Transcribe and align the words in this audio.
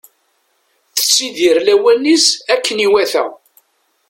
Tettidir 0.95 1.55
lawan-is 1.67 2.25
akken 2.53 2.77
iwata. 2.85 3.23